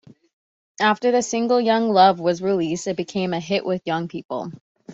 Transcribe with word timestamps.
After 0.81 1.11
the 1.11 1.21
single 1.21 1.61
"Young 1.61 1.91
Love" 1.93 2.19
was 2.19 2.41
released, 2.41 2.87
it 2.87 2.97
became 2.97 3.35
a 3.35 3.39
hit 3.39 3.63
with 3.63 3.83
young 3.85 4.07
people. 4.07 4.51